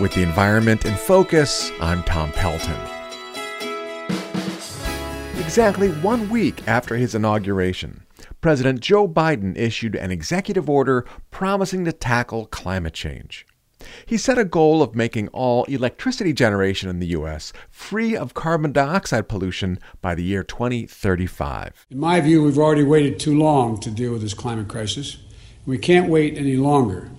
[0.00, 2.76] With the environment in focus, I'm Tom Pelton.
[5.40, 8.06] Exactly one week after his inauguration,
[8.40, 13.44] President Joe Biden issued an executive order promising to tackle climate change.
[14.06, 17.52] He set a goal of making all electricity generation in the U.S.
[17.68, 21.86] free of carbon dioxide pollution by the year 2035.
[21.90, 25.18] In my view, we've already waited too long to deal with this climate crisis.
[25.66, 27.10] We can't wait any longer.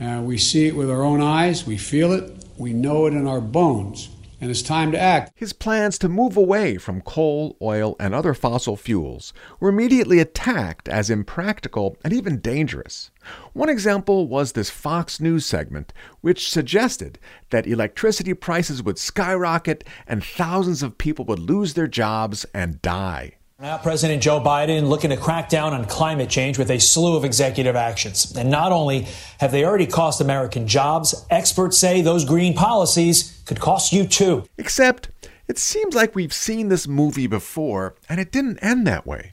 [0.00, 3.26] Uh, we see it with our own eyes, we feel it, we know it in
[3.26, 4.08] our bones
[4.40, 5.32] and it's time to act.
[5.34, 10.88] His plans to move away from coal, oil, and other fossil fuels were immediately attacked
[10.88, 13.10] as impractical and even dangerous.
[13.52, 17.18] One example was this Fox News segment, which suggested
[17.50, 23.37] that electricity prices would skyrocket and thousands of people would lose their jobs and die.
[23.60, 27.24] Now, President Joe Biden looking to crack down on climate change with a slew of
[27.24, 28.36] executive actions.
[28.36, 29.08] And not only
[29.40, 34.44] have they already cost American jobs, experts say those green policies could cost you too.
[34.58, 35.10] Except,
[35.48, 39.32] it seems like we've seen this movie before, and it didn't end that way.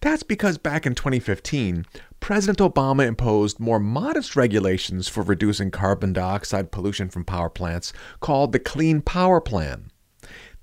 [0.00, 1.86] That's because back in 2015,
[2.20, 8.52] President Obama imposed more modest regulations for reducing carbon dioxide pollution from power plants called
[8.52, 9.90] the Clean Power Plan.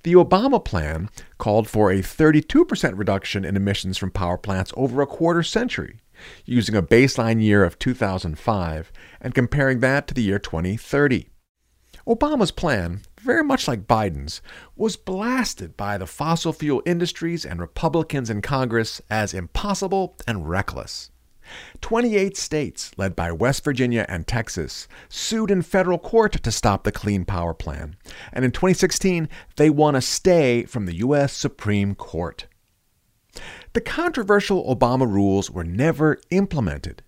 [0.03, 5.07] The Obama plan called for a 32% reduction in emissions from power plants over a
[5.07, 5.99] quarter century,
[6.43, 8.91] using a baseline year of 2005
[9.21, 11.29] and comparing that to the year 2030.
[12.07, 14.41] Obama's plan, very much like Biden's,
[14.75, 21.11] was blasted by the fossil fuel industries and Republicans in Congress as impossible and reckless.
[21.81, 26.91] 28 states, led by West Virginia and Texas, sued in federal court to stop the
[26.91, 27.95] Clean Power Plan.
[28.31, 31.33] And in 2016, they won a stay from the U.S.
[31.33, 32.47] Supreme Court.
[33.73, 37.03] The controversial Obama rules were never implemented.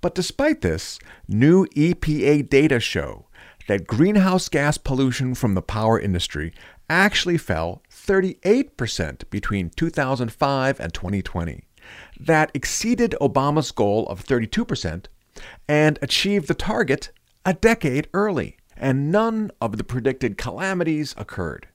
[0.00, 3.26] But despite this, new EPA data show
[3.68, 6.52] that greenhouse gas pollution from the power industry
[6.88, 11.62] actually fell 38% between 2005 and 2020
[12.18, 15.06] that exceeded Obama's goal of 32%
[15.68, 17.10] and achieved the target
[17.44, 21.68] a decade early, and none of the predicted calamities occurred.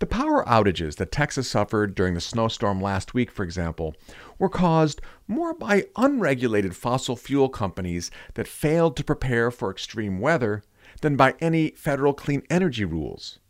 [0.00, 3.94] The power outages that Texas suffered during the snowstorm last week, for example,
[4.38, 10.62] were caused more by unregulated fossil fuel companies that failed to prepare for extreme weather
[11.02, 13.40] than by any federal clean energy rules.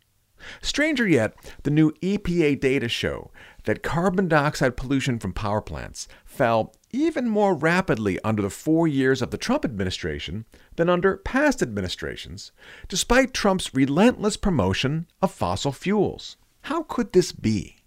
[0.61, 3.31] Stranger yet, the new EPA data show
[3.65, 9.21] that carbon dioxide pollution from power plants fell even more rapidly under the four years
[9.21, 12.51] of the Trump administration than under past administrations,
[12.87, 16.37] despite Trump's relentless promotion of fossil fuels.
[16.63, 17.77] How could this be?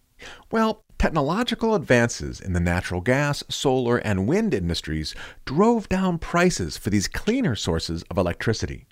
[0.51, 6.91] Well, technological advances in the natural gas, solar, and wind industries drove down prices for
[6.91, 8.87] these cleaner sources of electricity.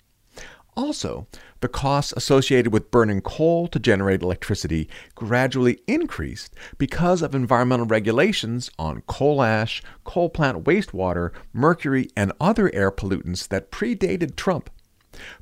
[0.75, 1.27] Also,
[1.59, 8.71] the costs associated with burning coal to generate electricity gradually increased because of environmental regulations
[8.79, 14.69] on coal ash, coal plant wastewater, mercury, and other air pollutants that predated Trump.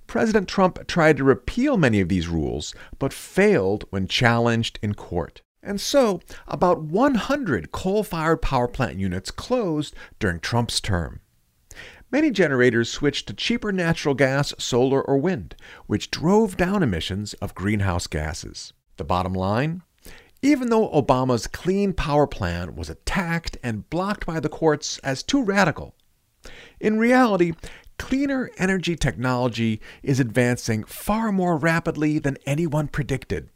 [0.06, 5.42] President Trump tried to repeal many of these rules, but failed when challenged in court.
[5.64, 11.22] And so, about 100 coal fired power plant units closed during Trump's term.
[12.12, 15.56] Many generators switched to cheaper natural gas, solar, or wind,
[15.88, 18.74] which drove down emissions of greenhouse gases.
[18.98, 19.84] The bottom line?
[20.42, 25.42] Even though Obama's clean power plan was attacked and blocked by the courts as too
[25.42, 25.96] radical,
[26.82, 27.54] in reality,
[27.98, 33.50] cleaner energy technology is advancing far more rapidly than anyone predicted.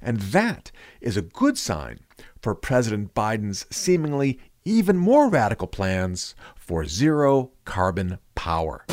[0.00, 0.70] And that
[1.00, 1.98] is a good sign
[2.40, 8.84] for President Biden's seemingly even more radical plans for zero carbon power.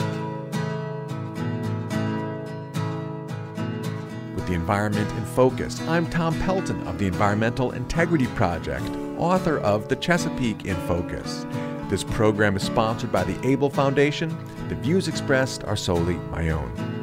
[4.35, 9.89] With the environment in focus, I'm Tom Pelton of the Environmental Integrity Project, author of
[9.89, 11.45] The Chesapeake in Focus.
[11.89, 14.29] This program is sponsored by the Abell Foundation.
[14.69, 16.94] The views expressed are solely my own.